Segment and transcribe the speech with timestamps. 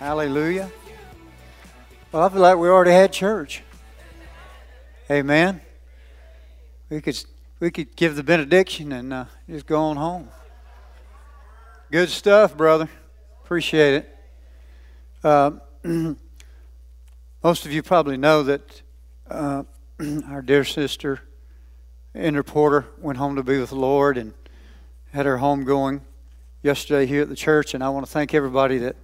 [0.00, 0.68] Hallelujah.
[2.10, 3.62] Well, I feel like we already had church.
[5.08, 5.60] Amen.
[6.90, 7.24] We could
[7.60, 10.28] we could give the benediction and uh, just go on home.
[11.92, 12.88] Good stuff, brother.
[13.44, 14.18] Appreciate it.
[15.22, 15.52] Uh,
[17.44, 18.82] most of you probably know that
[19.30, 19.62] uh,
[20.28, 21.20] our dear sister,
[22.12, 24.34] Ender Porter, went home to be with the Lord and
[25.12, 26.00] had her home going
[26.62, 28.96] yesterday here at the church, and I want to thank everybody that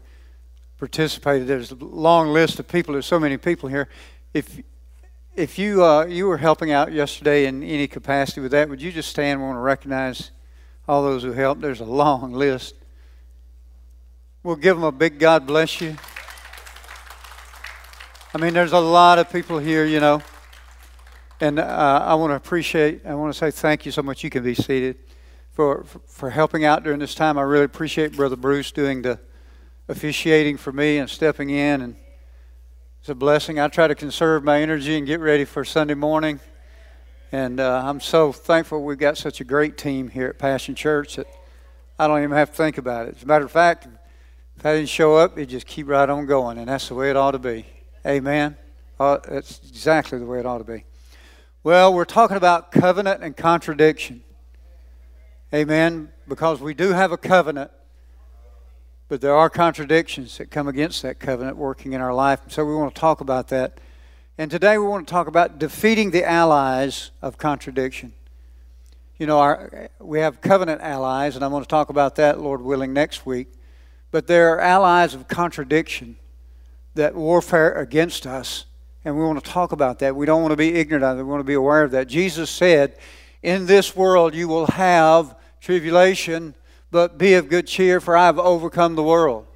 [0.78, 1.46] participated.
[1.46, 2.92] There's a long list of people.
[2.92, 3.88] There's so many people here.
[4.34, 4.60] If
[5.34, 8.92] if you uh, you were helping out yesterday in any capacity with that, would you
[8.92, 9.40] just stand?
[9.40, 10.30] We want to recognize
[10.88, 11.60] all those who helped.
[11.60, 12.74] There's a long list.
[14.42, 15.96] We'll give them a big God bless you.
[18.34, 20.22] I mean, there's a lot of people here, you know,
[21.40, 23.06] and uh, I want to appreciate.
[23.06, 24.24] I want to say thank you so much.
[24.24, 24.96] You can be seated
[25.52, 27.38] for, for helping out during this time.
[27.38, 29.20] I really appreciate Brother Bruce doing the
[29.86, 31.96] officiating for me and stepping in, and
[33.00, 33.60] it's a blessing.
[33.60, 36.40] I try to conserve my energy and get ready for Sunday morning,
[37.30, 41.16] and uh, I'm so thankful we've got such a great team here at Passion Church
[41.16, 41.26] that
[41.98, 43.16] I don't even have to think about it.
[43.16, 43.88] As a matter of fact,
[44.56, 47.10] if I didn't show up, you just keep right on going, and that's the way
[47.10, 47.66] it ought to be.
[48.06, 48.56] Amen.
[48.98, 50.84] Uh, that's exactly the way it ought to be.
[51.62, 54.22] Well, we're talking about covenant and contradiction.
[55.54, 56.10] Amen.
[56.26, 57.70] Because we do have a covenant,
[59.08, 62.40] but there are contradictions that come against that covenant working in our life.
[62.48, 63.78] So we want to talk about that.
[64.38, 68.14] And today we want to talk about defeating the allies of contradiction.
[69.18, 72.62] You know, our, we have covenant allies, and I'm going to talk about that, Lord
[72.62, 73.48] willing, next week.
[74.10, 76.16] But there are allies of contradiction
[76.94, 78.64] that warfare against us,
[79.04, 80.16] and we want to talk about that.
[80.16, 81.22] We don't want to be ignorant of it.
[81.22, 82.08] We want to be aware of that.
[82.08, 82.96] Jesus said,
[83.42, 86.54] In this world you will have tribulation,
[86.90, 89.46] but be of good cheer, for I have overcome the world.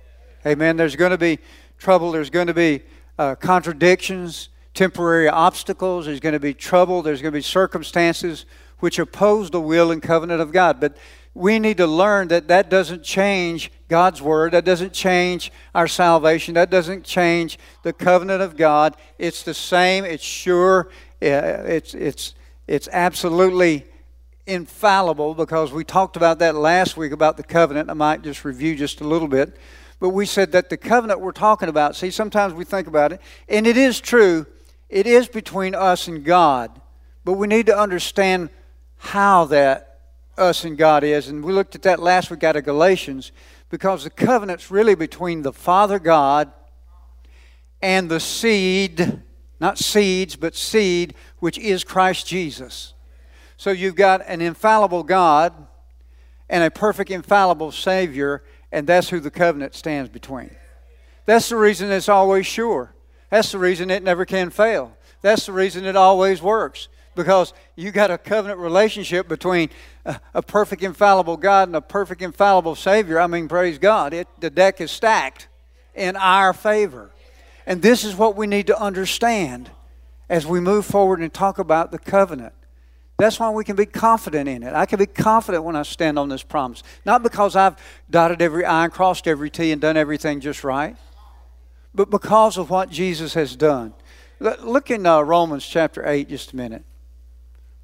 [0.47, 0.77] Amen.
[0.77, 1.41] There's going to be
[1.79, 2.83] trouble, there's going to be
[3.19, 8.47] uh, contradictions, temporary obstacles, there's going to be trouble, there's going to be circumstances
[8.79, 10.79] which oppose the will and covenant of God.
[10.81, 10.97] But
[11.35, 16.55] we need to learn that that doesn't change God's word, that doesn't change our salvation,
[16.55, 18.97] that doesn't change the covenant of God.
[19.19, 20.89] It's the same, it's sure,
[21.21, 22.35] it's, it's,
[22.69, 23.87] it's absolutely
[24.47, 27.91] infallible because we talked about that last week about the covenant.
[27.91, 29.57] I might just review just a little bit.
[29.99, 33.21] But we said that the covenant we're talking about, see, sometimes we think about it,
[33.49, 34.47] and it is true,
[34.89, 36.81] it is between us and God.
[37.25, 38.51] But we need to understand
[38.99, 40.01] how that
[40.37, 41.29] us and God is.
[41.29, 43.33] And we looked at that last week out of Galatians
[43.71, 46.53] because the covenant's really between the Father God
[47.83, 49.23] and the seed,
[49.59, 52.95] not seeds, but seed, which is Christ Jesus.
[53.57, 55.53] So you've got an infallible God
[56.49, 60.55] and a perfect, infallible Savior, and that's who the covenant stands between.
[61.25, 62.95] That's the reason it's always sure.
[63.31, 64.97] That's the reason it never can fail.
[65.23, 66.89] That's the reason it always works.
[67.17, 69.71] Because you got a covenant relationship between
[70.05, 73.19] a, a perfect, infallible God and a perfect, infallible Savior.
[73.19, 74.13] I mean, praise God.
[74.13, 75.49] It, the deck is stacked
[75.95, 77.11] in our favor.
[77.65, 79.71] And this is what we need to understand
[80.29, 82.53] as we move forward and talk about the covenant.
[83.19, 84.75] That's why we can be confident in it.
[84.75, 86.83] I can be confident when I stand on this promise.
[87.05, 87.77] Not because I've
[88.11, 90.97] dotted every I and crossed every T and done everything just right,
[91.95, 93.95] but because of what Jesus has done.
[94.39, 96.85] Look in uh, Romans chapter 8 just a minute.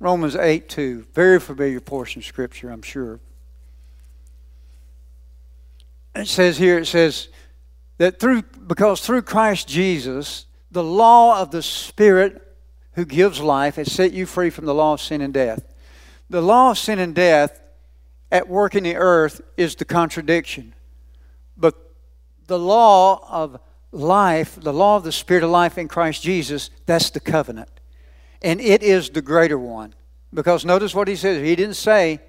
[0.01, 1.07] Romans 8 2.
[1.15, 3.21] Very familiar portion of Scripture, I'm sure.
[6.15, 7.29] It says here, it says
[7.97, 12.42] that through, because through Christ Jesus, the law of the Spirit
[12.95, 15.67] who gives life has set you free from the law of sin and death.
[16.29, 17.61] The law of sin and death
[18.31, 20.75] at work in the earth is the contradiction.
[21.57, 21.75] But
[22.47, 23.61] the law of
[23.93, 27.69] life, the law of the Spirit of life in Christ Jesus, that's the covenant.
[28.41, 29.95] And it is the greater one.
[30.35, 31.43] Because notice what he says.
[31.43, 32.21] He didn't say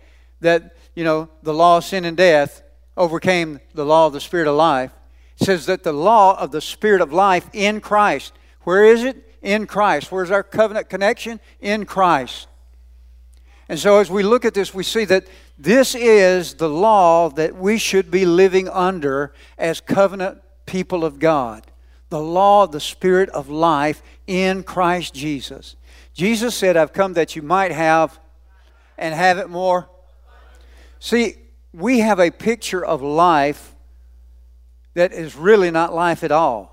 [0.41, 2.61] that, you know, the law of sin and death
[2.97, 4.91] overcame the law of the Spirit of life.
[5.39, 8.33] It says that the law of the Spirit of life in Christ.
[8.63, 9.32] Where is it?
[9.43, 10.11] In Christ.
[10.11, 11.39] Where's our covenant connection?
[11.59, 12.47] In Christ.
[13.69, 17.55] And so as we look at this, we see that this is the law that
[17.55, 21.65] we should be living under as covenant people of God.
[22.09, 25.75] The law of the Spirit of life in Christ Jesus.
[26.13, 28.19] Jesus said, I've come that you might have
[28.97, 29.89] and have it more.
[30.99, 31.35] See,
[31.73, 33.75] we have a picture of life
[34.93, 36.72] that is really not life at all.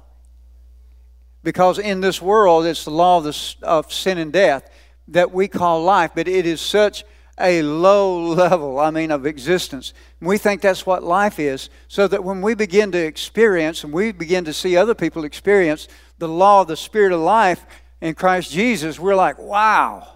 [1.42, 4.70] Because in this world, it's the law of, the, of sin and death
[5.08, 7.04] that we call life, but it is such
[7.38, 9.92] a low level, I mean, of existence.
[10.20, 14.12] We think that's what life is, so that when we begin to experience and we
[14.12, 15.88] begin to see other people experience
[16.19, 17.64] the law of the Spirit of life
[18.00, 20.06] in Christ Jesus, we're like, wow.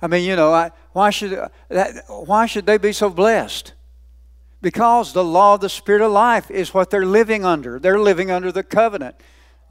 [0.00, 3.72] I mean, you know, I, why, should, uh, that, why should they be so blessed?
[4.60, 7.78] Because the law of the Spirit of life is what they're living under.
[7.78, 9.16] They're living under the covenant.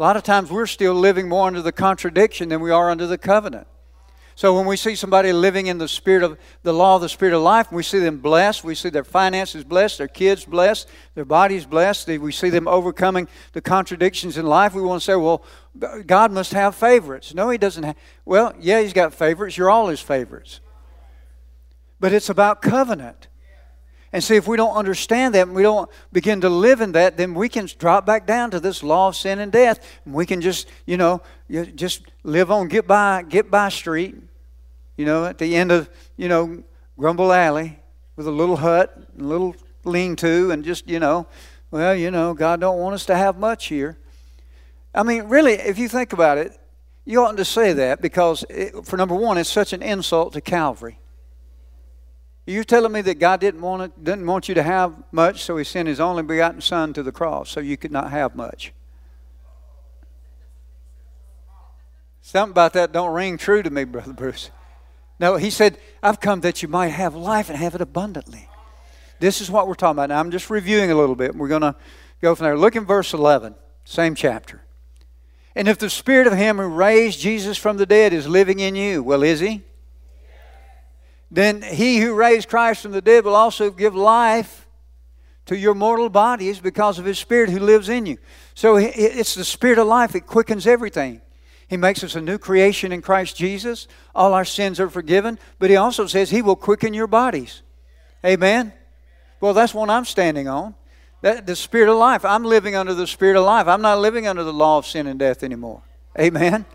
[0.02, 3.06] A lot of times we're still living more under the contradiction than we are under
[3.06, 3.68] the covenant.
[4.34, 7.36] So when we see somebody living in the spirit of the law of the spirit
[7.36, 11.24] of life, we see them blessed, we see their finances blessed, their kids blessed, their
[11.24, 14.74] bodies blessed, we see them overcoming the contradictions in life.
[14.74, 15.46] We want to say, well,
[16.08, 17.36] God must have favorites.
[17.36, 17.96] No, He doesn't have.
[18.26, 19.56] Well, yeah, He's got favorites.
[19.56, 20.62] You're all His favorites.
[22.00, 23.28] But it's about covenant.
[24.14, 27.16] And see, if we don't understand that and we don't begin to live in that,
[27.16, 29.80] then we can drop back down to this law of sin and death.
[30.06, 34.18] And we can just, you know, just live on get by, get by street,
[34.98, 36.64] you know, at the end of, you know,
[36.98, 37.80] Grumble Alley
[38.18, 39.56] with a little hut, a little
[39.86, 41.26] lean to, and just, you know,
[41.72, 43.98] well, you know, God don't want us to have much here.
[44.94, 46.58] I mean, really, if you think about it,
[47.06, 50.42] you oughtn't to say that because, it, for number one, it's such an insult to
[50.42, 51.00] Calvary.
[52.46, 55.58] You're telling me that God didn't want, it, didn't want you to have much, so
[55.58, 58.74] He sent His only begotten Son to the cross so you could not have much.
[62.22, 64.50] Something about that don't ring true to me, Brother Bruce.
[65.20, 68.50] No, He said, I've come that you might have life and have it abundantly.
[69.20, 70.10] This is what we're talking about.
[70.10, 71.36] Now, I'm just reviewing a little bit.
[71.36, 71.76] We're going to
[72.22, 72.58] go from there.
[72.58, 73.54] Look in verse 11,
[73.86, 74.64] same chapter.
[75.56, 78.76] And if the Spirit of Him who raised Jesus from the dead is living in
[78.76, 79.62] you, well, is He?
[81.32, 84.68] Then he who raised Christ from the dead will also give life
[85.46, 88.18] to your mortal bodies because of his spirit who lives in you.
[88.54, 91.22] So it's the spirit of life, it quickens everything.
[91.70, 93.88] He makes us a new creation in Christ Jesus.
[94.14, 97.62] All our sins are forgiven, but he also says he will quicken your bodies.
[98.26, 98.74] Amen.
[99.40, 100.76] Well, that's what I'm standing on.
[101.22, 102.26] That, the spirit of life.
[102.26, 103.68] I'm living under the spirit of life.
[103.68, 105.82] I'm not living under the law of sin and death anymore.
[106.20, 106.66] Amen.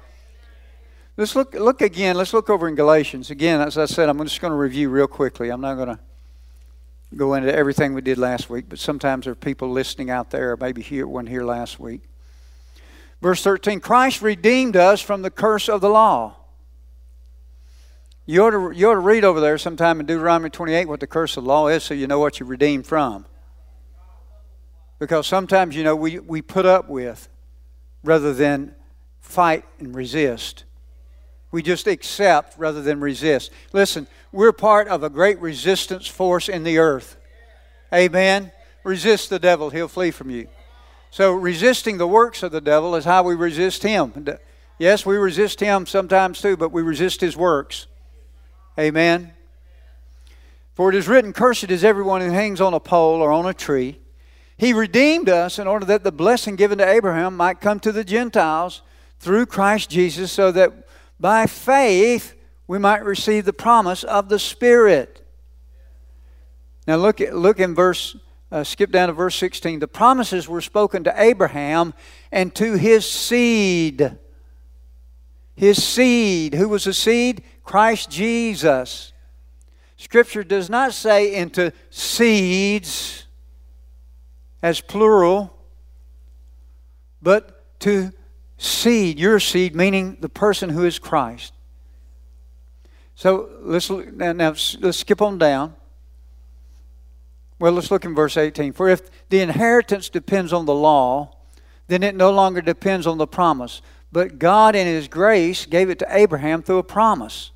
[1.16, 2.16] Let's look, look again.
[2.16, 3.30] Let's look over in Galatians.
[3.30, 5.48] Again, as I said, I'm just going to review real quickly.
[5.48, 5.98] I'm not going to
[7.14, 10.56] go into everything we did last week, but sometimes there are people listening out there,
[10.58, 12.02] maybe here, one here last week.
[13.22, 16.36] Verse 13 Christ redeemed us from the curse of the law.
[18.26, 21.06] You ought, to, you ought to read over there sometime in Deuteronomy 28 what the
[21.06, 23.24] curse of the law is so you know what you're redeemed from.
[24.98, 27.28] Because sometimes, you know, we, we put up with
[28.02, 28.74] rather than
[29.20, 30.64] fight and resist.
[31.56, 33.50] We just accept rather than resist.
[33.72, 37.16] Listen, we're part of a great resistance force in the earth.
[37.94, 38.52] Amen.
[38.84, 40.48] Resist the devil, he'll flee from you.
[41.10, 44.28] So, resisting the works of the devil is how we resist him.
[44.78, 47.86] Yes, we resist him sometimes too, but we resist his works.
[48.78, 49.32] Amen.
[50.74, 53.54] For it is written, Cursed is everyone who hangs on a pole or on a
[53.54, 53.98] tree.
[54.58, 58.04] He redeemed us in order that the blessing given to Abraham might come to the
[58.04, 58.82] Gentiles
[59.18, 60.85] through Christ Jesus, so that
[61.18, 62.34] by faith
[62.66, 65.26] we might receive the promise of the Spirit.
[66.86, 68.16] Now look at, look in verse
[68.50, 69.80] uh, skip down to verse 16.
[69.80, 71.94] The promises were spoken to Abraham
[72.30, 74.16] and to his seed.
[75.54, 76.54] His seed.
[76.54, 77.42] Who was the seed?
[77.64, 79.12] Christ Jesus.
[79.96, 83.26] Scripture does not say into seeds
[84.62, 85.56] as plural,
[87.20, 88.12] but to
[88.58, 91.52] seed, your seed, meaning the person who is Christ.
[93.14, 95.74] So let's now, now let's skip on down.
[97.58, 98.72] Well, let's look in verse 18.
[98.72, 101.34] For if the inheritance depends on the law,
[101.86, 103.80] then it no longer depends on the promise.
[104.12, 107.52] But God, in His grace, gave it to Abraham through a promise.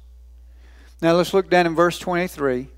[1.03, 2.69] Now let's look down in verse 23.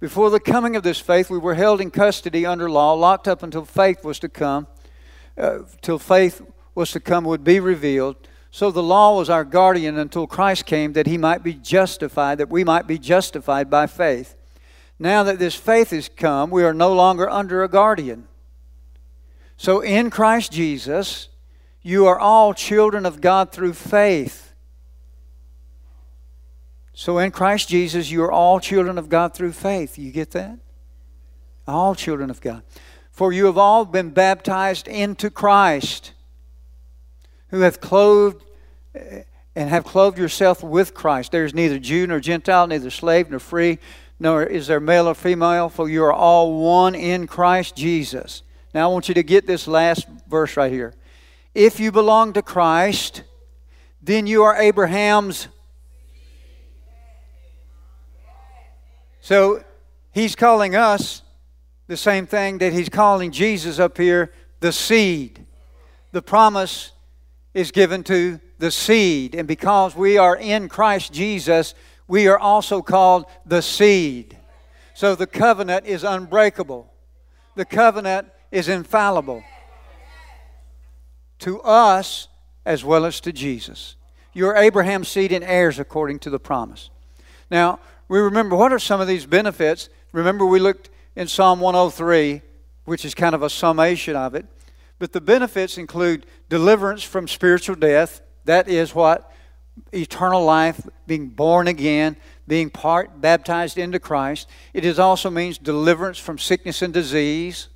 [0.00, 3.42] Before the coming of this faith, we were held in custody under law, locked up
[3.42, 4.66] until faith was to come,
[5.36, 6.42] uh, till faith
[6.74, 8.16] was to come would be revealed.
[8.50, 12.50] So the law was our guardian until Christ came that he might be justified, that
[12.50, 14.34] we might be justified by faith.
[14.98, 18.26] Now that this faith has come, we are no longer under a guardian.
[19.56, 21.28] So in Christ Jesus,
[21.82, 24.52] you are all children of God through faith.
[26.92, 29.96] So in Christ Jesus, you are all children of God through faith.
[29.96, 30.58] You get that?
[31.66, 32.62] All children of God.
[33.10, 36.12] For you have all been baptized into Christ,
[37.50, 38.44] who hath clothed
[38.94, 41.32] and have clothed yourself with Christ.
[41.32, 43.78] There is neither Jew nor Gentile, neither slave nor free,
[44.18, 48.42] nor is there male or female, for you are all one in Christ Jesus.
[48.74, 50.94] Now I want you to get this last verse right here.
[51.54, 53.24] If you belong to Christ,
[54.00, 55.48] then you are Abraham's.
[59.20, 59.64] So
[60.12, 61.22] he's calling us
[61.88, 65.44] the same thing that he's calling Jesus up here the seed.
[66.12, 66.92] The promise
[67.54, 69.34] is given to the seed.
[69.34, 71.74] And because we are in Christ Jesus,
[72.06, 74.36] we are also called the seed.
[74.94, 76.92] So the covenant is unbreakable,
[77.54, 79.42] the covenant is infallible
[81.40, 82.28] to us
[82.64, 83.96] as well as to Jesus.
[84.32, 86.90] You're Abraham's seed and heirs according to the promise.
[87.50, 89.88] Now, we remember what are some of these benefits?
[90.12, 92.42] Remember, we looked in Psalm 103,
[92.84, 94.46] which is kind of a summation of it.
[94.98, 98.20] But the benefits include deliverance from spiritual death.
[98.44, 99.32] That is what
[99.92, 102.16] eternal life, being born again,
[102.46, 104.50] being part baptized into Christ.
[104.74, 107.68] It is also means deliverance from sickness and disease.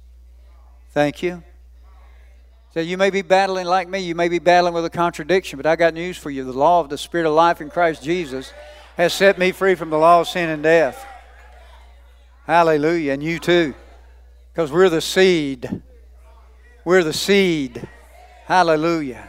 [0.90, 1.43] Thank you.
[2.75, 5.64] So you may be battling like me, you may be battling with a contradiction, but
[5.64, 6.45] I got news for you.
[6.45, 8.52] The law of the Spirit of life in Christ Jesus
[8.97, 11.07] has set me free from the law of sin and death.
[12.47, 13.12] Hallelujah.
[13.12, 13.75] And you too.
[14.52, 15.83] Because we're the seed
[16.85, 17.88] we're the seed.
[18.44, 19.26] Hallelujah.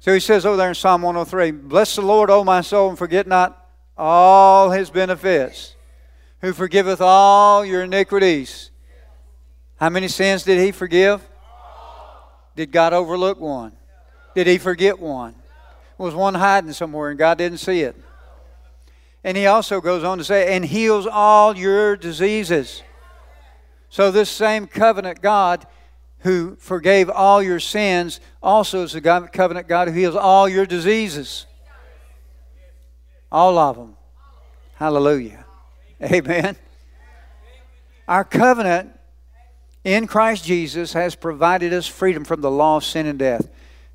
[0.00, 2.98] So he says over there in Psalm 103 Bless the Lord, O my soul, and
[2.98, 3.66] forget not
[3.96, 5.74] all his benefits,
[6.40, 8.70] who forgiveth all your iniquities.
[9.76, 11.22] How many sins did he forgive?
[12.56, 13.72] Did God overlook one?
[14.34, 15.34] Did he forget one?
[15.98, 17.96] Was one hiding somewhere and God didn't see it?
[19.22, 22.82] And he also goes on to say, and heals all your diseases.
[23.90, 25.66] So, this same covenant God
[26.20, 31.46] who forgave all your sins also is the covenant God who heals all your diseases.
[33.30, 33.96] All of them.
[34.74, 35.44] Hallelujah.
[36.02, 36.56] Amen.
[38.06, 38.92] Our covenant
[39.84, 43.48] in Christ Jesus has provided us freedom from the law of sin and death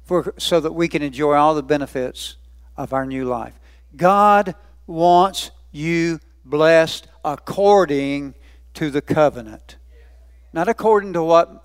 [0.04, 2.38] for, so that we can enjoy all the benefits
[2.78, 3.60] of our new life.
[3.96, 8.36] God wants you blessed according
[8.76, 9.78] to the covenant
[10.54, 11.63] not according to what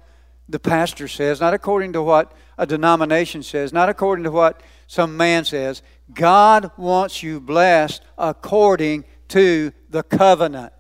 [0.49, 5.17] the pastor says, not according to what a denomination says, not according to what some
[5.17, 5.83] man says.
[6.13, 10.73] God wants you blessed according to the covenant.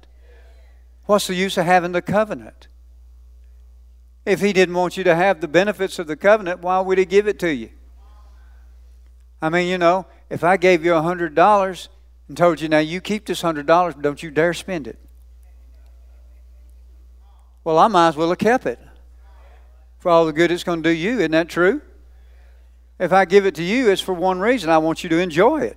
[1.05, 2.69] What's the use of having the covenant?
[4.25, 7.05] If He didn't want you to have the benefits of the covenant, why would He
[7.05, 7.71] give it to you?
[9.41, 11.89] I mean, you know, if I gave you a $100
[12.29, 14.99] and told you, now you keep this $100, don't you dare spend it.
[17.65, 18.81] Well, I might as well have kept it
[19.99, 21.19] for all the good it's going to do you.
[21.19, 21.83] Isn't that true?
[22.99, 25.63] If I give it to you, it's for one reason I want you to enjoy
[25.63, 25.77] it.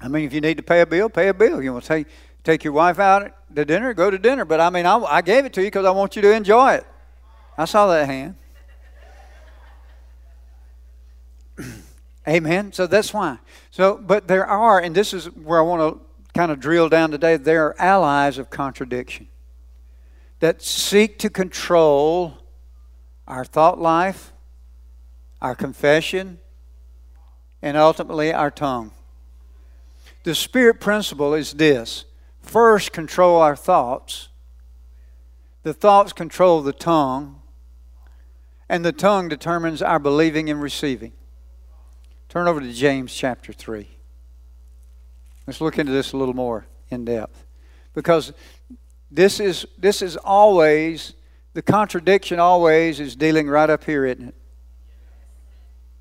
[0.00, 1.62] I mean, if you need to pay a bill, pay a bill.
[1.62, 2.06] You want to take,
[2.42, 4.44] take your wife out to dinner, go to dinner.
[4.44, 6.74] But I mean, I, I gave it to you because I want you to enjoy
[6.74, 6.86] it.
[7.58, 8.36] I saw that hand.
[12.28, 12.72] Amen.
[12.72, 13.38] So that's why.
[13.70, 16.00] So, but there are, and this is where I want to
[16.32, 19.28] kind of drill down today, there are allies of contradiction
[20.40, 22.38] that seek to control
[23.28, 24.32] our thought life,
[25.40, 26.38] our confession,
[27.62, 28.90] and ultimately our tongue.
[30.24, 32.04] The spirit principle is this
[32.42, 34.28] first, control our thoughts,
[35.62, 37.40] the thoughts control the tongue,
[38.68, 41.12] and the tongue determines our believing and receiving.
[42.28, 43.88] Turn over to James chapter 3.
[45.46, 47.44] Let's look into this a little more in depth.
[47.92, 48.32] Because
[49.10, 51.14] this is, this is always,
[51.54, 54.34] the contradiction always is dealing right up here, isn't it?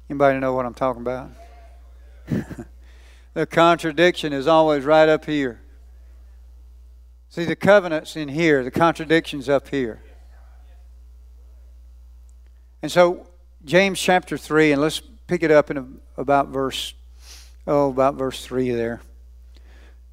[0.10, 1.32] Anybody know what I'm talking about?
[3.34, 5.62] the contradiction is always right up here.
[7.30, 10.01] See, the covenant's in here, the contradiction's up here.
[12.82, 13.28] And so,
[13.66, 16.94] James chapter 3, and let's pick it up in about verse,
[17.68, 19.01] oh, about verse 3 there.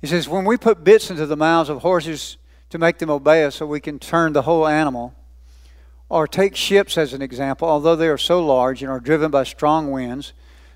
[0.01, 2.37] He says, when we put bits into the mouths of horses
[2.71, 5.15] to make them obey us so we can turn the whole animal,
[6.09, 9.43] or take ships as an example, although they are so large and are driven by
[9.43, 10.33] strong winds,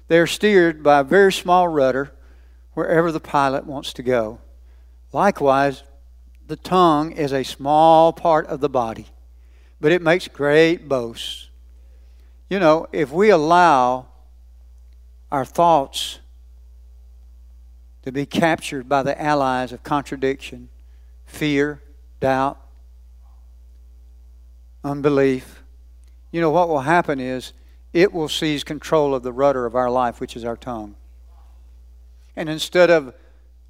[0.08, 2.12] they are steered by a very small rudder
[2.74, 4.40] wherever the pilot wants to go.
[5.12, 5.84] Likewise,
[6.48, 9.06] the tongue is a small part of the body,
[9.80, 11.48] but it makes great boasts.
[12.48, 14.08] You know, if we allow
[15.30, 16.18] our thoughts
[18.02, 20.69] to be captured by the allies of contradiction,
[21.30, 21.80] fear,
[22.20, 22.60] doubt,
[24.84, 25.62] unbelief,
[26.30, 27.52] you know what will happen is
[27.92, 30.96] it will seize control of the rudder of our life, which is our tongue.
[32.36, 33.14] And instead of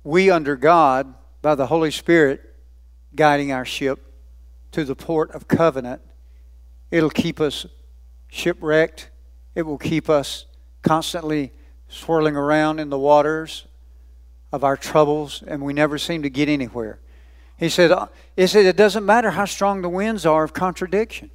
[0.04, 2.54] we under God, by the Holy Spirit,
[3.14, 3.98] guiding our ship
[4.72, 6.02] to the port of covenant,
[6.90, 7.66] it'll keep us
[8.28, 9.10] shipwrecked.
[9.54, 10.46] It will keep us
[10.82, 11.52] constantly
[11.88, 13.66] swirling around in the waters
[14.52, 17.00] of our troubles, and we never seem to get anywhere.
[17.60, 21.30] He said, uh, he said it doesn't matter how strong the winds are of contradiction.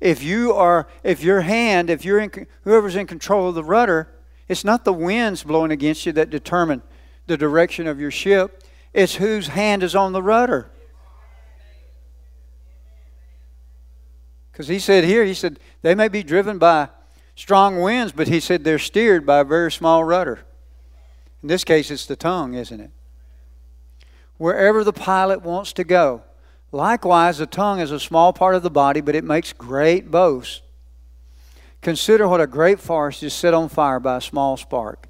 [0.00, 4.08] If you are, if your hand, if you're in, whoever's in control of the rudder,
[4.48, 6.82] it's not the winds blowing against you that determine
[7.28, 8.64] the direction of your ship.
[8.92, 10.72] It's whose hand is on the rudder.
[14.50, 16.88] Because he said here, he said, they may be driven by
[17.36, 20.40] strong winds, but he said they're steered by a very small rudder.
[21.44, 22.90] In this case, it's the tongue, isn't it?
[24.42, 26.24] Wherever the pilot wants to go.
[26.72, 30.62] Likewise, the tongue is a small part of the body, but it makes great boast.
[31.80, 35.06] Consider what a great forest is set on fire by a small spark.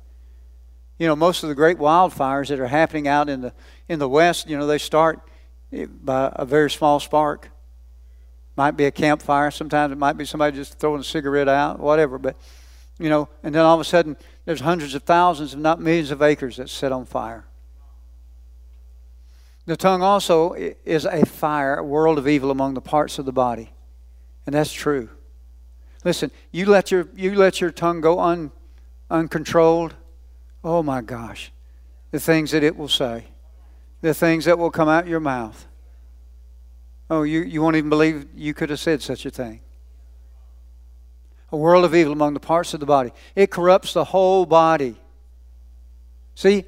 [0.98, 3.54] You know, most of the great wildfires that are happening out in the
[3.88, 5.26] in the west, you know, they start
[5.72, 7.48] by a very small spark.
[8.54, 9.50] Might be a campfire.
[9.50, 12.18] Sometimes it might be somebody just throwing a cigarette out, whatever.
[12.18, 12.36] But
[12.98, 16.10] you know, and then all of a sudden, there's hundreds of thousands, if not millions,
[16.10, 17.46] of acres that set on fire.
[19.66, 23.33] The tongue also is a fire, a world of evil among the parts of the
[23.33, 23.73] body,
[24.45, 25.09] and that's true.
[26.04, 28.50] Listen, you let your you let your tongue go un,
[29.09, 29.95] uncontrolled.
[30.64, 31.52] Oh my gosh,
[32.11, 33.26] the things that it will say,
[34.00, 35.66] the things that will come out your mouth.
[37.09, 39.61] Oh, you, you won't even believe you could have said such a thing.
[41.50, 43.12] A world of evil among the parts of the body.
[43.37, 44.97] It corrupts the whole body.
[46.34, 46.65] See,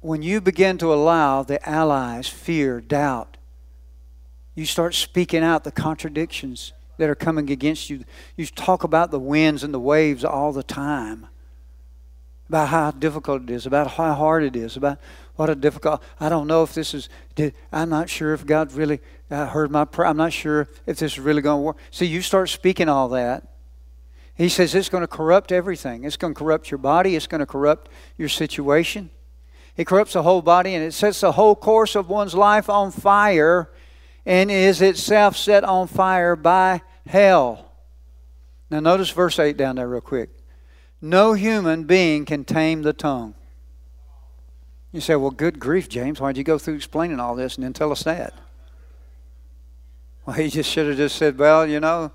[0.00, 3.36] when you begin to allow the allies fear, doubt,
[4.54, 8.04] you start speaking out the contradictions that are coming against you.
[8.36, 11.26] You talk about the winds and the waves all the time.
[12.48, 14.98] About how difficult it is, about how hard it is, about
[15.36, 16.02] what a difficult.
[16.18, 17.08] I don't know if this is.
[17.36, 20.08] Did, I'm not sure if God really uh, heard my prayer.
[20.08, 21.76] I'm not sure if this is really going to work.
[21.92, 23.46] See, you start speaking all that.
[24.34, 26.02] He says it's going to corrupt everything.
[26.02, 27.14] It's going to corrupt your body.
[27.14, 29.10] It's going to corrupt your situation.
[29.80, 32.90] It corrupts the whole body and it sets the whole course of one's life on
[32.90, 33.70] fire
[34.26, 37.72] and is itself set on fire by hell.
[38.68, 40.28] Now, notice verse 8 down there, real quick.
[41.00, 43.32] No human being can tame the tongue.
[44.92, 46.20] You say, well, good grief, James.
[46.20, 48.34] Why'd you go through explaining all this and then tell us that?
[50.26, 52.12] Well, he just should have just said, well, you know,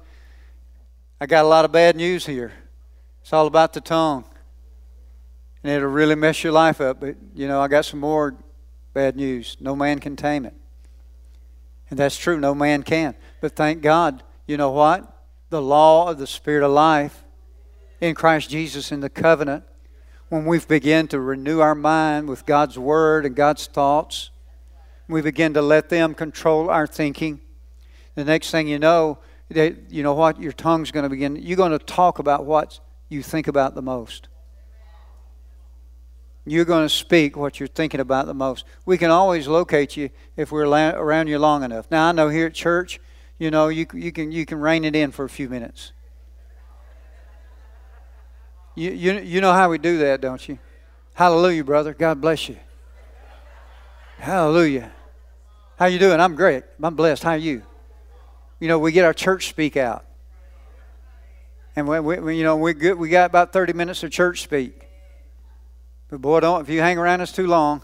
[1.20, 2.54] I got a lot of bad news here.
[3.24, 4.24] It's all about the tongue.
[5.66, 7.00] And it'll really mess your life up.
[7.00, 8.36] But, you know, I got some more
[8.94, 9.58] bad news.
[9.60, 10.54] No man can tame it.
[11.90, 13.16] And that's true, no man can.
[13.42, 15.12] But thank God, you know what?
[15.50, 17.24] The law of the Spirit of life
[18.00, 19.64] in Christ Jesus in the covenant,
[20.30, 24.30] when we begin to renew our mind with God's Word and God's thoughts,
[25.08, 27.42] we begin to let them control our thinking.
[28.14, 29.18] The next thing you know,
[29.50, 31.36] that you know what your tongue's going to begin.
[31.38, 34.28] You're going to talk about what you think about the most.
[36.46, 38.66] You're going to speak what you're thinking about the most.
[38.86, 41.90] We can always locate you if we're around you long enough.
[41.90, 43.00] Now I know here at church,
[43.40, 45.92] you know, you you can you can rein it in for a few minutes.
[48.76, 50.60] You you you know how we do that, don't you?
[51.16, 51.94] Hallelujah, brother.
[51.94, 52.58] God bless you.
[54.18, 54.92] Hallelujah.
[55.78, 56.20] How you doing?
[56.20, 56.64] I'm great.
[56.82, 57.24] I'm blessed.
[57.24, 57.64] How are you?
[58.60, 60.06] You know, we get our church speak out.
[61.76, 64.85] And we, we you know, we good, we got about 30 minutes of church speak.
[66.10, 67.82] But boy, don't if you hang around us too long,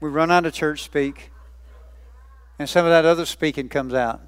[0.00, 1.30] we run out of church speak.
[2.58, 4.20] And some of that other speaking comes out.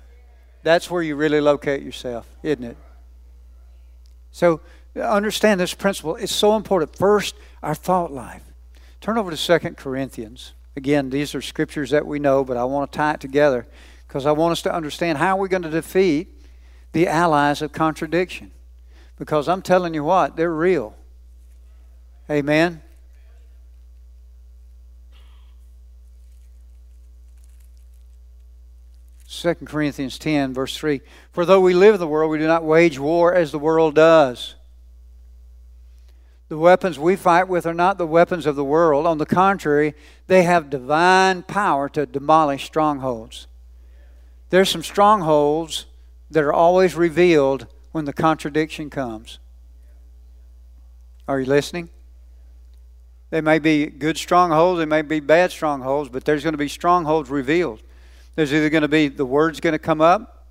[0.62, 2.76] That's where you really locate yourself, isn't it?
[4.30, 4.60] So
[5.00, 6.16] understand this principle.
[6.16, 6.96] It's so important.
[6.96, 8.42] First, our thought life.
[9.00, 10.54] Turn over to Second Corinthians.
[10.76, 13.66] Again, these are scriptures that we know, but I want to tie it together
[14.08, 16.40] because I want us to understand how we're going to defeat
[16.92, 18.50] the allies of contradiction.
[19.16, 20.96] Because I'm telling you what, they're real.
[22.30, 22.82] Amen.
[29.26, 31.02] Second Corinthians 10, verse 3.
[31.30, 33.94] For though we live in the world, we do not wage war as the world
[33.94, 34.54] does.
[36.48, 39.06] The weapons we fight with are not the weapons of the world.
[39.06, 39.94] On the contrary,
[40.28, 43.46] they have divine power to demolish strongholds.
[44.50, 45.86] There's some strongholds
[46.30, 49.40] that are always revealed when the contradiction comes.
[51.26, 51.90] Are you listening?
[53.34, 56.68] They may be good strongholds, they may be bad strongholds, but there's going to be
[56.68, 57.82] strongholds revealed.
[58.36, 60.46] There's either going to be the word's going to come up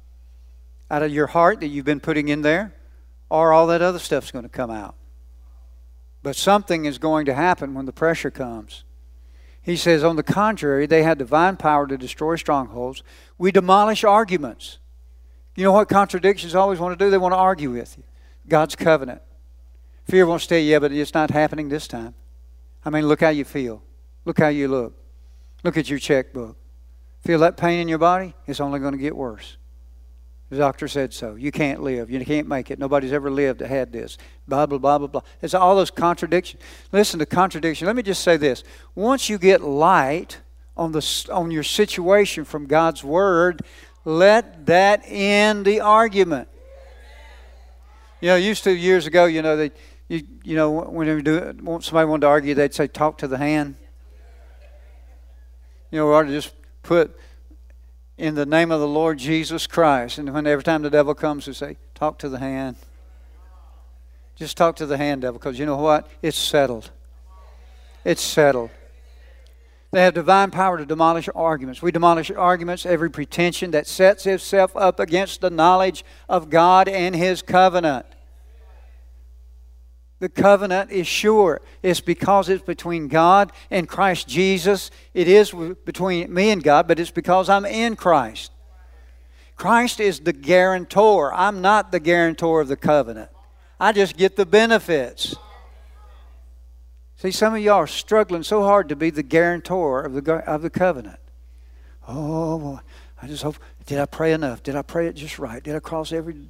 [0.91, 2.73] out of your heart that you've been putting in there,
[3.29, 4.95] or all that other stuff's going to come out.
[6.23, 8.83] But something is going to happen when the pressure comes.
[9.61, 13.01] He says, on the contrary, they had divine power to destroy strongholds.
[13.37, 14.79] We demolish arguments.
[15.55, 17.09] You know what contradictions always want to do?
[17.09, 18.03] They want to argue with you.
[18.45, 19.21] God's covenant.
[20.03, 22.15] Fear to tell you, yeah, but it's not happening this time.
[22.85, 23.81] I mean, look how you feel.
[24.25, 24.93] Look how you look.
[25.63, 26.57] Look at your checkbook.
[27.21, 28.33] Feel that pain in your body?
[28.47, 29.57] It's only going to get worse.
[30.49, 31.35] The doctor said so.
[31.35, 32.11] You can't live.
[32.11, 32.77] You can't make it.
[32.77, 34.17] Nobody's ever lived that had this.
[34.47, 35.21] Blah, blah, blah, blah, blah.
[35.41, 36.61] It's all those contradictions.
[36.91, 37.87] Listen to contradiction.
[37.87, 38.63] Let me just say this.
[38.93, 40.41] Once you get light
[40.75, 43.61] on, the, on your situation from God's Word,
[44.05, 46.49] let that end the argument.
[48.21, 49.71] You know, used to years ago, you know, they,
[50.07, 53.37] you, you know, when they do, somebody wanted to argue, they'd say, talk to the
[53.37, 53.75] hand.
[55.91, 57.17] You know, we ought to just put
[58.17, 60.17] in the name of the Lord Jesus Christ.
[60.17, 62.75] And when every time the devil comes, we say, talk to the hand.
[64.35, 66.09] Just talk to the hand, devil, because you know what?
[66.21, 66.89] It's settled.
[68.03, 68.71] It's settled.
[69.91, 71.83] They have divine power to demolish arguments.
[71.83, 77.15] We demolish arguments, every pretension that sets itself up against the knowledge of God and
[77.15, 78.07] His covenant.
[80.19, 81.61] The covenant is sure.
[81.81, 84.89] It's because it's between God and Christ Jesus.
[85.13, 85.53] It is
[85.85, 88.51] between me and God, but it's because I'm in Christ.
[89.55, 91.33] Christ is the guarantor.
[91.33, 93.29] I'm not the guarantor of the covenant.
[93.79, 95.35] I just get the benefits.
[97.17, 100.61] See, some of y'all are struggling so hard to be the guarantor of the, of
[100.61, 101.19] the covenant.
[102.07, 102.79] Oh.
[103.23, 103.55] I just hope.
[103.85, 104.63] Did I pray enough?
[104.63, 105.63] Did I pray it just right?
[105.63, 106.49] Did I cross every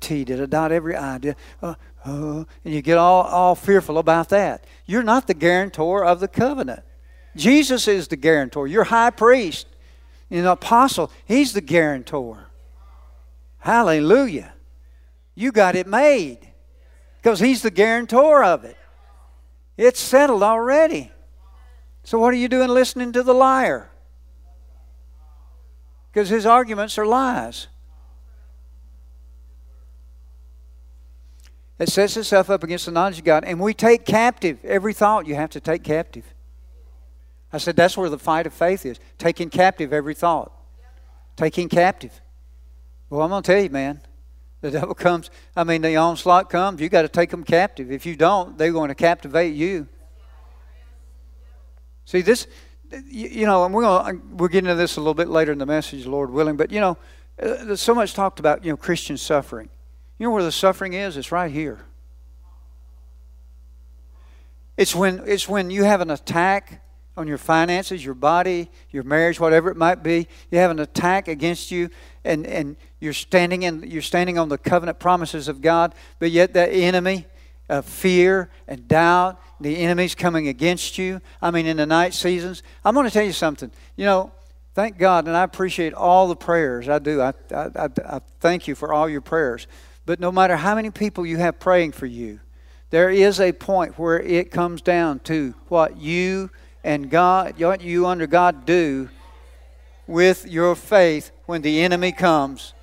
[0.00, 0.24] T?
[0.24, 1.18] Did I dot every I?
[1.18, 4.64] Did, uh, uh, and you get all, all fearful about that.
[4.86, 6.82] You're not the guarantor of the covenant.
[7.36, 8.66] Jesus is the guarantor.
[8.66, 9.66] Your high priest,
[10.30, 12.46] an apostle, he's the guarantor.
[13.58, 14.54] Hallelujah.
[15.34, 16.38] You got it made
[17.16, 18.76] because he's the guarantor of it.
[19.76, 21.12] It's settled already.
[22.04, 23.90] So, what are you doing listening to the liar?
[26.12, 27.68] Because his arguments are lies.
[31.80, 35.26] It sets itself up against the knowledge of God, and we take captive every thought
[35.26, 36.34] you have to take captive.
[37.54, 40.52] I said that's where the fight of faith is taking captive every thought.
[41.36, 42.20] Taking captive.
[43.08, 44.02] Well, I'm going to tell you, man,
[44.60, 47.90] the devil comes, I mean, the onslaught comes, you got to take them captive.
[47.90, 49.88] If you don't, they're going to captivate you.
[52.04, 52.46] See, this,
[53.06, 55.58] you know, and we're going to, we'll get into this a little bit later in
[55.58, 56.98] the message, Lord willing, but, you know,
[57.42, 59.70] uh, there's so much talked about, you know, Christian suffering.
[60.20, 61.16] You know where the suffering is?
[61.16, 61.78] It's right here.
[64.76, 66.82] It's when, it's when you have an attack
[67.16, 70.28] on your finances, your body, your marriage, whatever it might be.
[70.50, 71.88] You have an attack against you,
[72.22, 76.52] and, and you're standing in you're standing on the covenant promises of God, but yet
[76.52, 77.24] that enemy
[77.70, 81.22] of fear and doubt, the enemy's coming against you.
[81.40, 83.70] I mean, in the night seasons, I'm going to tell you something.
[83.96, 84.32] You know,
[84.74, 86.90] thank God, and I appreciate all the prayers.
[86.90, 87.22] I do.
[87.22, 89.66] I, I, I, I thank you for all your prayers.
[90.06, 92.40] But no matter how many people you have praying for you,
[92.90, 96.50] there is a point where it comes down to what you
[96.82, 99.08] and God, what you under God do
[100.06, 102.74] with your faith when the enemy comes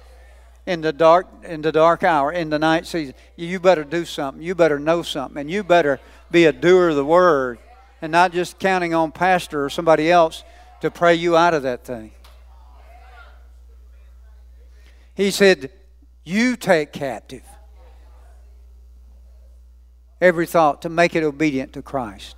[0.66, 3.16] in the dark in the dark hour in the night season.
[3.36, 4.42] You better do something.
[4.42, 5.40] You better know something.
[5.40, 6.00] And you better
[6.32, 7.60] be a doer of the word
[8.02, 10.44] and not just counting on pastor or somebody else
[10.82, 12.12] to pray you out of that thing.
[15.16, 15.72] He said
[16.28, 17.44] you take captive
[20.20, 22.36] every thought to make it obedient to christ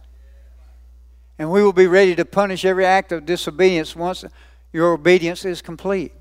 [1.37, 4.25] and we will be ready to punish every act of disobedience once
[4.71, 6.13] your obedience is complete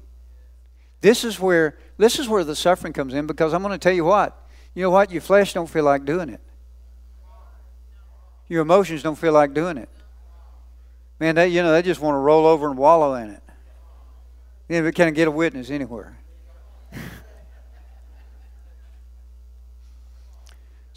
[1.00, 3.92] this is where this is where the suffering comes in because I'm going to tell
[3.92, 4.46] you what.
[4.74, 5.10] You know what?
[5.10, 6.40] Your flesh don't feel like doing it.
[8.48, 9.88] Your emotions don't feel like doing it.
[11.20, 13.42] Man, they you know they just want to roll over and wallow in it.
[14.68, 16.17] You know, can't get a witness anywhere.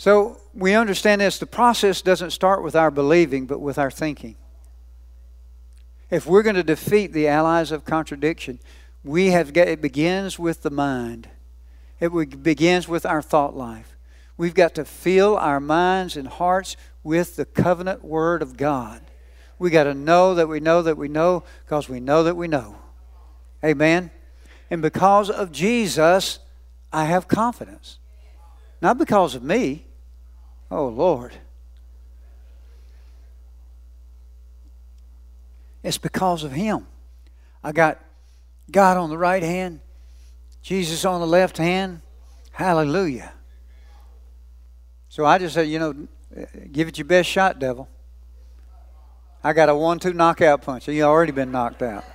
[0.01, 1.37] So we understand this.
[1.37, 4.35] The process doesn't start with our believing, but with our thinking.
[6.09, 8.59] If we're going to defeat the allies of contradiction,
[9.03, 11.29] we have got, it begins with the mind.
[11.99, 13.95] It begins with our thought life.
[14.37, 19.01] We've got to fill our minds and hearts with the covenant word of God.
[19.59, 22.47] We got to know that we know that we know because we know that we
[22.47, 22.75] know.
[23.63, 24.09] Amen.
[24.71, 26.39] And because of Jesus,
[26.91, 27.99] I have confidence.
[28.81, 29.85] Not because of me.
[30.71, 31.33] Oh, Lord.
[35.83, 36.87] It's because of Him.
[37.63, 37.99] I got
[38.71, 39.81] God on the right hand,
[40.61, 42.01] Jesus on the left hand.
[42.51, 43.33] Hallelujah.
[45.09, 46.07] So I just said, you know,
[46.71, 47.89] give it your best shot, devil.
[49.43, 50.87] I got a one two knockout punch.
[50.87, 52.05] You already been knocked out.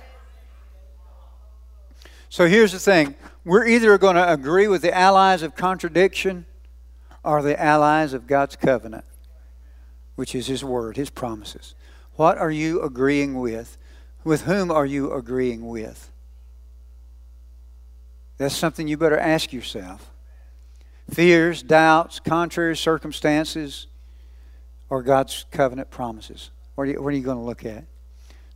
[2.29, 3.15] So here's the thing
[3.45, 6.45] we're either going to agree with the allies of contradiction
[7.27, 9.03] or the allies of God's covenant,
[10.15, 11.75] which is His word, His promises.
[12.15, 13.77] What are you agreeing with?
[14.23, 16.09] With whom are you agreeing with?
[18.37, 20.09] That's something you better ask yourself.
[21.09, 23.87] Fears, doubts, contrary circumstances,
[24.89, 26.51] or God's covenant promises.
[26.75, 27.83] What are you, what are you going to look at?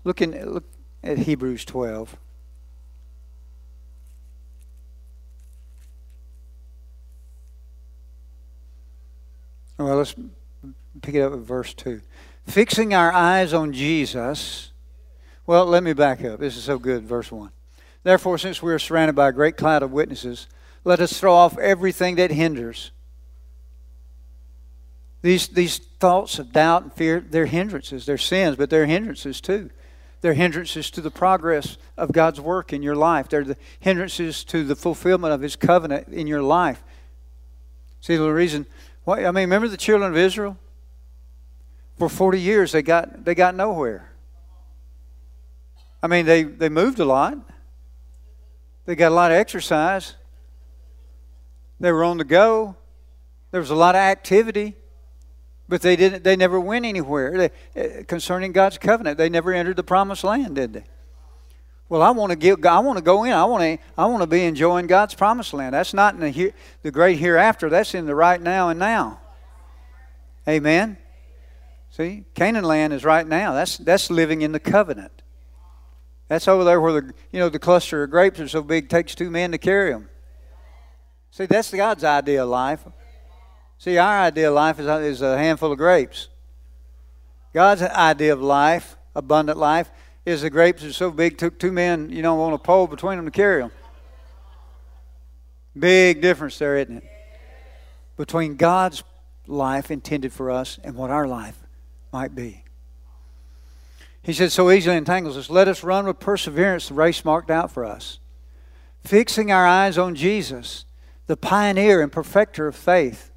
[0.06, 0.66] Look, in, look
[1.04, 2.16] at Hebrews 12.
[9.84, 10.16] Well, let's
[11.02, 12.02] pick it up at verse 2.
[12.48, 14.72] Fixing our eyes on Jesus.
[15.46, 16.40] Well, let me back up.
[16.40, 17.52] This is so good, verse 1.
[18.04, 20.48] Therefore, since we are surrounded by a great cloud of witnesses,
[20.84, 22.92] let us throw off everything that hinders.
[25.22, 28.06] These, these thoughts of doubt and fear, they're hindrances.
[28.06, 29.70] They're sins, but they're hindrances too.
[30.22, 33.30] They're hindrances to the progress of God's work in your life.
[33.30, 36.84] They're the hindrances to the fulfillment of His covenant in your life.
[38.02, 38.66] See, the reason,
[39.08, 40.58] I mean, remember the children of Israel?
[41.98, 44.12] For 40 years, they got, they got nowhere.
[46.02, 47.38] I mean, they, they moved a lot.
[48.86, 50.16] They got a lot of exercise.
[51.80, 52.76] They were on the go.
[53.52, 54.76] There was a lot of activity,
[55.68, 56.24] but they didn't.
[56.24, 59.18] They never went anywhere they, uh, concerning God's covenant.
[59.18, 60.84] They never entered the promised land, did they?
[61.92, 62.66] Well, I want to get.
[62.66, 63.34] I want to go in.
[63.34, 63.78] I want to.
[63.98, 65.74] I want to be enjoying God's promised land.
[65.76, 67.70] That's not in the the great hereafter.
[67.70, 69.20] That's in the right now and now.
[70.48, 70.96] Amen.
[71.90, 73.52] See, Canaan land is right now.
[73.52, 75.22] That's that's living in the covenant.
[76.30, 78.90] That's over there where the you know the cluster of grapes are so big, it
[78.90, 80.08] takes two men to carry them.
[81.32, 82.86] See, that's God's idea of life.
[83.80, 86.30] See, our idea of life is, is a handful of grapes.
[87.54, 89.92] God's idea of life, abundant life,
[90.26, 93.18] is the grapes are so big, took two men, you know, on a pole between
[93.18, 93.72] them to carry them.
[95.78, 97.04] Big difference there, isn't it?
[98.18, 99.04] Between God's
[99.48, 101.58] life intended for us and what our life
[102.12, 102.64] might be.
[104.22, 105.50] He said, so easily entangles us.
[105.50, 108.20] Let us run with perseverance the race marked out for us,
[109.04, 110.86] fixing our eyes on Jesus
[111.28, 113.32] the pioneer and perfecter of faith.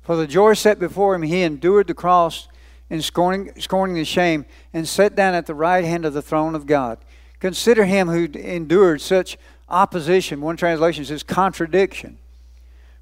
[0.00, 2.48] For the joy set before him, he endured the cross
[2.90, 6.54] and scorning, scorning the shame, and sat down at the right hand of the throne
[6.54, 6.98] of God.
[7.40, 9.36] Consider him who endured such
[9.68, 10.40] opposition.
[10.40, 12.18] One translation says contradiction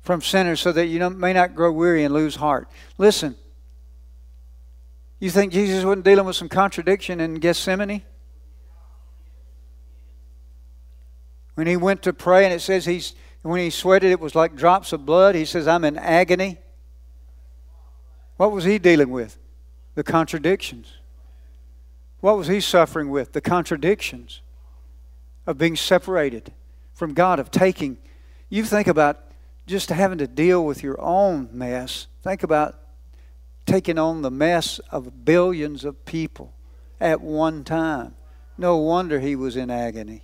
[0.00, 2.68] from sinners, so that you may not grow weary and lose heart.
[2.98, 3.36] Listen,
[5.20, 8.02] you think Jesus wasn't dealing with some contradiction in Gethsemane?
[11.54, 14.54] When he went to pray, and it says he's when he sweated, it was like
[14.54, 15.34] drops of blood.
[15.34, 16.58] He says, I'm in agony.
[18.36, 19.36] What was he dealing with?
[19.94, 20.94] The contradictions.
[22.20, 23.32] What was he suffering with?
[23.32, 24.42] The contradictions
[25.46, 26.52] of being separated
[26.94, 27.98] from God, of taking.
[28.48, 29.18] You think about
[29.66, 32.06] just having to deal with your own mess.
[32.22, 32.78] Think about
[33.66, 36.54] taking on the mess of billions of people
[37.00, 38.14] at one time.
[38.58, 40.22] No wonder he was in agony.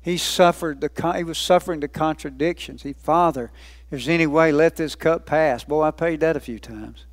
[0.00, 2.84] He suffered the he was suffering the contradictions.
[2.84, 3.50] He, Father,
[3.84, 5.64] if there's any way, let this cup pass.
[5.64, 7.06] Boy, I paid that a few times.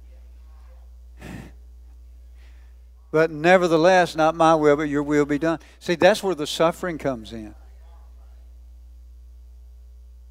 [3.13, 5.60] But nevertheless, not my will, but your will be done.
[5.78, 7.54] See, that's where the suffering comes in.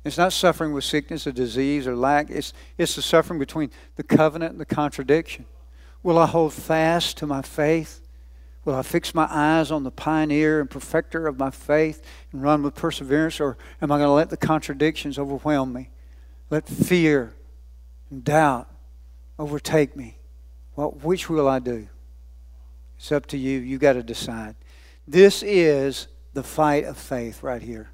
[0.03, 2.29] It's not suffering with sickness or disease or lack.
[2.29, 5.45] It's, it's the suffering between the covenant and the contradiction.
[6.03, 8.01] Will I hold fast to my faith?
[8.65, 12.65] Will I fix my eyes on the pioneer and perfecter of my faith and run
[12.65, 15.91] with perseverance, or am I going to let the contradictions overwhelm me?
[16.51, 17.33] Let fear
[18.11, 18.69] and doubt
[19.39, 20.19] overtake me.
[20.75, 21.87] Well, which will I do?
[23.03, 23.59] It's up to you.
[23.59, 24.55] You got to decide.
[25.09, 27.91] This is the fight of faith right here.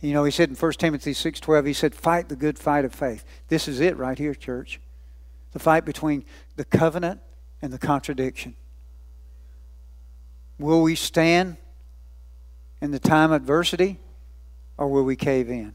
[0.00, 2.94] You know, he said in 1 Timothy 6:12, he said, "Fight the good fight of
[2.94, 4.80] faith." This is it right here, church.
[5.50, 7.20] The fight between the covenant
[7.60, 8.54] and the contradiction.
[10.56, 11.56] Will we stand
[12.80, 13.98] in the time of adversity
[14.76, 15.74] or will we cave in?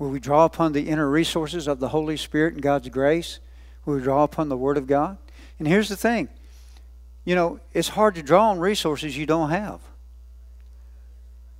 [0.00, 3.38] Will we draw upon the inner resources of the Holy Spirit and God's grace?
[3.84, 5.18] Will we draw upon the Word of God?
[5.58, 6.28] And here's the thing
[7.24, 9.80] you know, it's hard to draw on resources you don't have.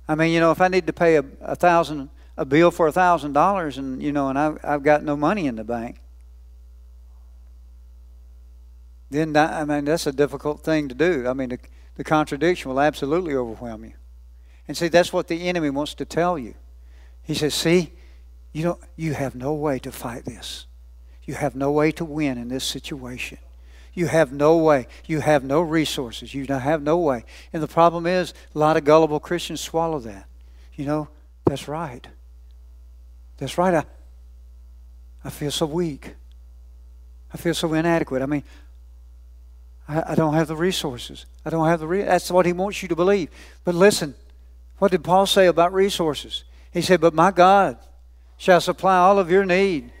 [0.07, 2.87] I mean, you know, if I need to pay a, a thousand a bill for
[2.87, 6.01] a thousand dollars and you know and I've, I've got no money in the bank
[9.09, 11.27] then I mean that's a difficult thing to do.
[11.27, 11.59] I mean the,
[11.95, 13.93] the contradiction will absolutely overwhelm you.
[14.67, 16.55] And see, that's what the enemy wants to tell you.
[17.21, 17.93] He says, "See,
[18.51, 20.65] you don't, you have no way to fight this.
[21.23, 23.37] You have no way to win in this situation.
[23.95, 24.87] You have no way.
[25.07, 26.35] You have no resources.
[26.35, 30.27] You have no way." And the problem is, a lot of gullible Christians swallow that.
[30.75, 31.07] You know,
[31.45, 32.05] that's right.
[33.37, 33.73] That's right.
[33.73, 33.85] I,
[35.23, 36.15] I feel so weak.
[37.33, 38.21] I feel so inadequate.
[38.21, 38.43] I mean,
[39.87, 41.25] I, I don't have the resources.
[41.45, 43.29] I don't have the re- that's what he wants you to believe.
[43.63, 44.13] But listen,
[44.77, 46.43] what did Paul say about resources?
[46.71, 47.77] He said, "But my God
[48.37, 49.91] shall supply all of your need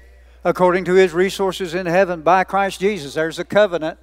[0.45, 3.99] according to his resources in heaven by Christ Jesus." There's a covenant.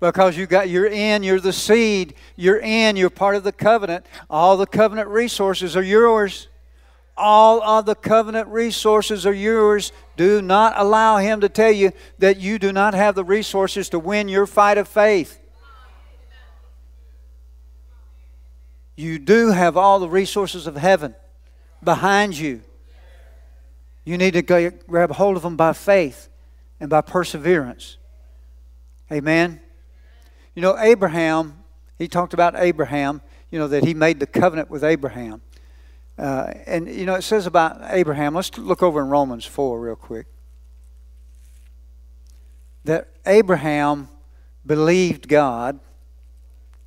[0.00, 4.04] Because you got you're in, you're the seed, you're in, you're part of the covenant.
[4.28, 6.48] All the covenant resources are yours.
[7.16, 9.92] All of the covenant resources are yours.
[10.16, 13.98] Do not allow him to tell you that you do not have the resources to
[13.98, 15.40] win your fight of faith.
[18.96, 21.14] You do have all the resources of heaven
[21.82, 22.62] behind you.
[24.04, 26.28] You need to go, grab hold of them by faith
[26.78, 27.96] and by perseverance.
[29.10, 29.60] Amen.
[30.54, 31.64] You know, Abraham,
[31.98, 35.42] he talked about Abraham, you know, that he made the covenant with Abraham.
[36.18, 39.96] Uh, and, you know, it says about Abraham, let's look over in Romans 4 real
[39.96, 40.26] quick.
[42.84, 44.08] That Abraham
[44.66, 45.80] believed God.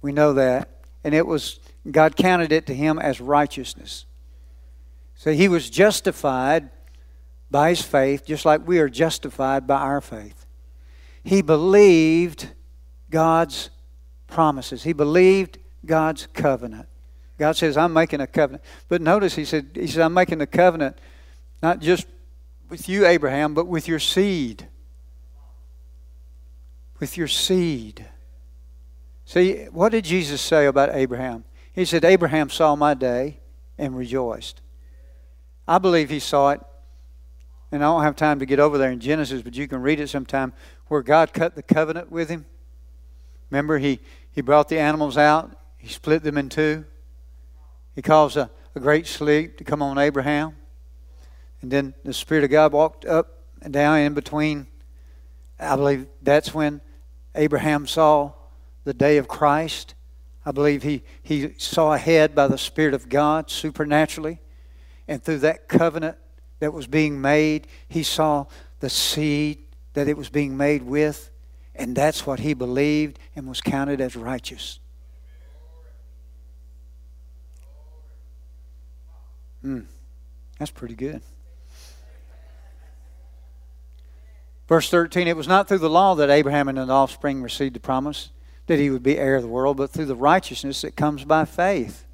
[0.02, 0.70] We know that.
[1.04, 4.06] And it was, God counted it to him as righteousness.
[5.16, 6.70] So he was justified
[7.50, 10.46] by his faith, just like we are justified by our faith.
[11.24, 12.52] He believed
[13.10, 13.70] God's
[14.28, 16.88] promises, he believed God's covenant.
[17.38, 18.64] God says, I'm making a covenant.
[18.90, 20.98] But notice he said, He said, I'm making a covenant
[21.62, 22.08] not just
[22.70, 24.68] with you, Abraham, but with your seed.
[27.00, 28.06] With your seed.
[29.26, 31.44] See, what did Jesus say about Abraham?
[31.74, 33.40] He said, Abraham saw my day
[33.78, 34.62] and rejoiced.
[35.68, 36.62] I believe he saw it,
[37.72, 40.00] and I don't have time to get over there in Genesis, but you can read
[40.00, 40.54] it sometime,
[40.88, 42.46] where God cut the covenant with him.
[43.50, 44.00] Remember, he,
[44.32, 46.86] he brought the animals out, he split them in two.
[47.96, 50.56] He caused a, a great sleep to come on Abraham.
[51.62, 54.68] And then the Spirit of God walked up and down in between.
[55.60, 56.82] I believe that's when
[57.34, 58.34] Abraham saw
[58.84, 59.96] the day of Christ.
[60.46, 64.40] I believe he, he saw ahead by the Spirit of God supernaturally.
[65.08, 66.18] And through that covenant
[66.60, 68.46] that was being made, he saw
[68.80, 69.60] the seed
[69.94, 71.32] that it was being made with.
[71.76, 74.80] And that's what he believed and was counted as righteous.
[79.62, 79.82] Hmm,
[80.58, 81.22] that's pretty good.
[84.68, 87.80] Verse 13 It was not through the law that Abraham and his offspring received the
[87.80, 88.30] promise
[88.68, 91.46] that he would be heir of the world, but through the righteousness that comes by
[91.46, 92.07] faith.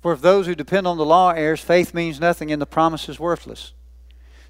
[0.00, 3.08] For if those who depend on the law heirs, faith means nothing and the promise
[3.08, 3.72] is worthless.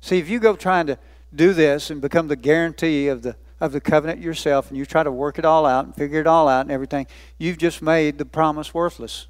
[0.00, 0.98] See, if you go trying to
[1.34, 5.02] do this and become the guarantee of the of the covenant yourself and you try
[5.02, 7.06] to work it all out and figure it all out and everything,
[7.38, 9.26] you've just made the promise worthless.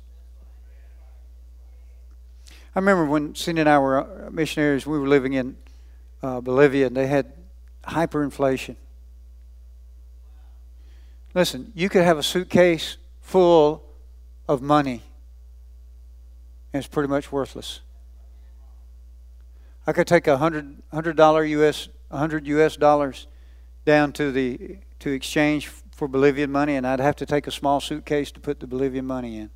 [2.74, 5.56] I remember when Cindy and I were uh, missionaries, we were living in
[6.22, 7.32] uh, Bolivia and they had
[7.84, 8.76] hyperinflation.
[11.34, 13.84] Listen, you could have a suitcase full
[14.46, 15.02] of money
[16.72, 17.80] and it's pretty much worthless.
[19.86, 23.26] I could take a hundred hundred dollar US hundred US dollars
[23.84, 27.80] down to the to exchange for Bolivian money, and I'd have to take a small
[27.80, 29.50] suitcase to put the Bolivian money in.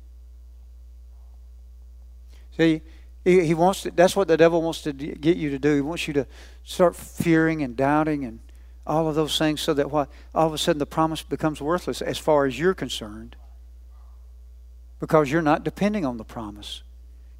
[2.57, 2.81] See,
[3.23, 5.75] he, he wants to, that's what the devil wants to get you to do.
[5.75, 6.27] He wants you to
[6.63, 8.39] start fearing and doubting and
[8.85, 12.01] all of those things so that what all of a sudden the promise becomes worthless
[12.01, 13.37] as far as you're concerned
[14.99, 16.83] because you're not depending on the promise.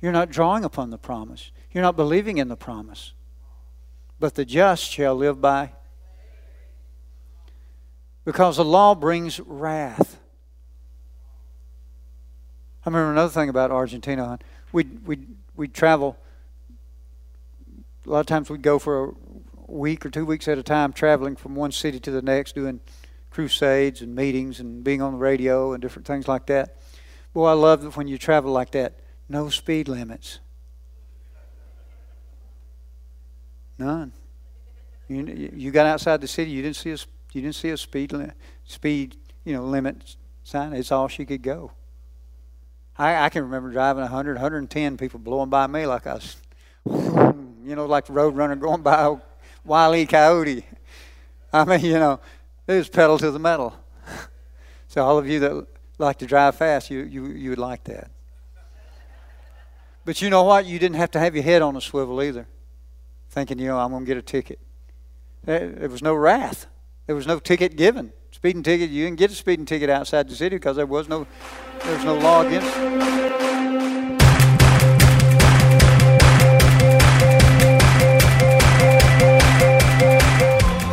[0.04, 1.54] You're not drawing upon the promise.
[1.72, 3.14] You're not believing in the promise.
[4.20, 5.72] But the just shall live by.
[8.26, 10.20] Because the law brings wrath.
[12.86, 14.40] I remember another thing about Argentina.
[14.74, 15.20] We we
[15.56, 16.18] we'd travel.
[18.06, 19.12] A lot of times we'd go for a
[19.72, 22.82] week or two weeks at a time, traveling from one city to the next, doing
[23.30, 26.76] crusades and meetings and being on the radio and different things like that.
[27.34, 29.00] Boy, I love it when you travel like that.
[29.34, 30.38] No speed limits.
[33.80, 34.14] None.
[35.08, 36.52] You, you got outside the city.
[36.52, 36.98] You didn't see a
[37.32, 40.74] you didn't see a speed limit, speed you know limit sign.
[40.74, 41.72] It's all she could go.
[42.96, 46.38] I, I can remember driving 100, 110 people blowing by me like I was,
[46.86, 49.18] you know, like the road runner going by
[49.66, 50.06] Wile E.
[50.06, 50.64] Coyote.
[51.52, 52.20] I mean, you know,
[52.68, 53.74] It was pedal to the metal.
[54.88, 55.68] so all of you that
[55.98, 58.12] like to drive fast, you, you, you would like that.
[60.06, 60.66] But you know what?
[60.66, 62.48] You didn't have to have your head on a swivel either,
[63.30, 64.60] thinking, you know, I'm going to get a ticket.
[65.46, 66.68] There was no wrath.
[67.08, 68.12] There was no ticket given.
[68.32, 71.28] Speeding ticket, you didn't get a speeding ticket outside the city because there was no,
[71.84, 73.04] there was no law against it.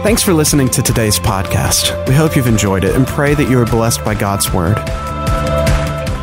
[0.03, 2.09] Thanks for listening to today's podcast.
[2.09, 4.77] We hope you've enjoyed it and pray that you are blessed by God's Word.